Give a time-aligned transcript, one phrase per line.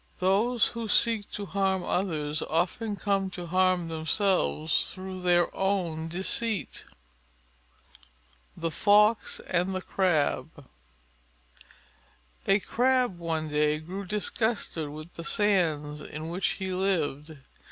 [0.17, 6.85] Those who seek to harm others often come to harm themselves through their own deceit.
[8.57, 10.65] THE FOX AND THE CRAB
[12.47, 17.37] A Crab one day grew disgusted with the sands in which he lived.